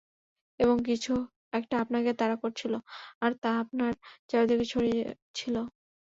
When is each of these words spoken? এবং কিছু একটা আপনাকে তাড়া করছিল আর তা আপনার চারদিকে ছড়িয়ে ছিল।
এবং 0.59 0.77
কিছু 0.87 1.13
একটা 1.53 1.75
আপনাকে 1.83 2.11
তাড়া 2.19 2.35
করছিল 2.43 2.73
আর 3.21 3.31
তা 3.41 3.49
আপনার 3.63 3.91
চারদিকে 4.29 4.65
ছড়িয়ে 4.71 5.03
ছিল। 5.35 5.55